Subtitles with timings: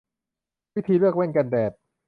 [0.75, 1.71] วิธีเลือกแว่นกันแดด